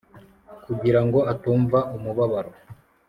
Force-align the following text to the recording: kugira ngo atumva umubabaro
kugira 0.65 0.99
ngo 1.05 1.19
atumva 1.31 1.79
umubabaro 1.95 2.51